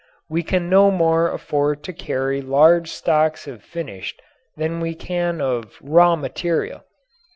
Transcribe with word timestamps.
We 0.31 0.41
can 0.41 0.67
no 0.67 0.89
more 0.89 1.31
afford 1.31 1.83
to 1.83 1.93
carry 1.93 2.41
large 2.41 2.89
stocks 2.89 3.45
of 3.47 3.61
finished 3.61 4.19
than 4.57 4.79
we 4.79 4.95
can 4.95 5.39
of 5.39 5.77
raw 5.79 6.15
material. 6.15 6.83